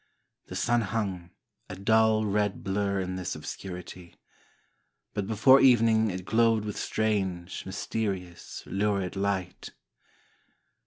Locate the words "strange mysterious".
6.75-8.63